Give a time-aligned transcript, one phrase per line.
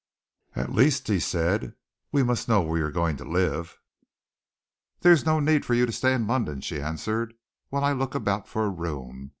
[0.55, 1.75] "At least," he said,
[2.11, 3.77] "we must know where you are going to live."
[5.01, 7.35] "There is no need for you to stay in London," she answered,
[7.69, 9.29] "while I look about for a room.